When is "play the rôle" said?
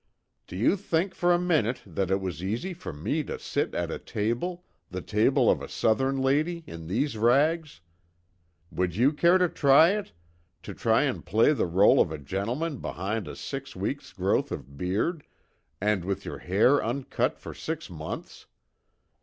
11.23-12.01